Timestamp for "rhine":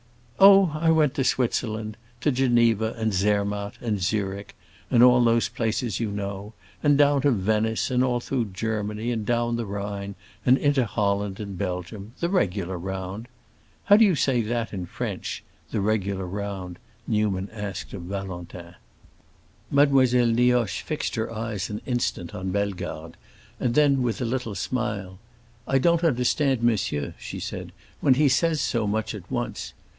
9.67-10.15